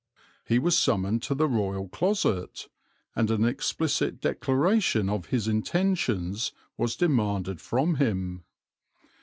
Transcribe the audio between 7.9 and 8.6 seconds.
him.